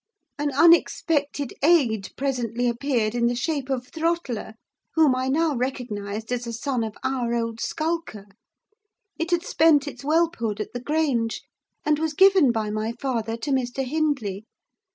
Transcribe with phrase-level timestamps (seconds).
[0.39, 4.55] An unexpected aid presently appeared in the shape of Throttler,
[4.95, 8.25] whom I now recognised as a son of our old Skulker:
[9.19, 11.43] it had spent its whelphood at the Grange,
[11.85, 13.83] and was given by my father to Mr.
[13.85, 14.47] Hindley.